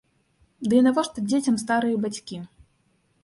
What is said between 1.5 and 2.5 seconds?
старыя бацькі?